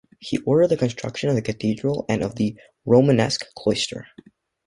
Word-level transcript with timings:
He 0.17 0.39
ordered 0.47 0.69
the 0.69 0.77
construction 0.77 1.29
of 1.29 1.35
the 1.35 1.43
cathedral 1.43 2.07
and 2.09 2.23
of 2.23 2.33
the 2.33 2.55
Romanesque 2.87 3.45
cloister. 3.53 4.07